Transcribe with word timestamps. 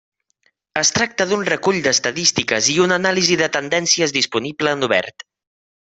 Es 0.81 0.89
tracta 0.95 1.27
d’un 1.31 1.43
recull 1.49 1.77
d’estadístiques 1.87 2.69
i 2.77 2.77
una 2.87 2.99
anàlisi 3.03 3.37
de 3.43 3.53
tendències 3.59 4.15
disponible 4.19 4.75
en 4.79 4.89
obert. 4.89 5.29